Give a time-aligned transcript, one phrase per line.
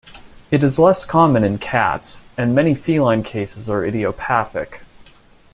[0.49, 4.81] It is less common in cats, and many feline cases are idiopathic.